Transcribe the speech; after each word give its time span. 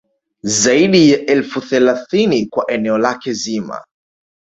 Zaidi 0.61 1.11
ya 1.11 1.19
elfu 1.25 1.61
thelathini 1.61 2.45
kwa 2.45 2.71
eneo 2.71 2.97
lake 2.97 3.33
zima 3.33 3.85